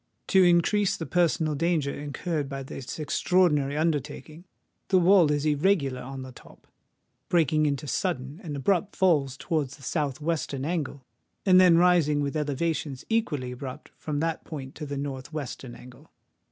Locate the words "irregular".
5.45-6.01